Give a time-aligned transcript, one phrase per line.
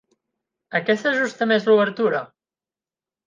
[0.77, 2.21] A què s'ajusta més l'obertura?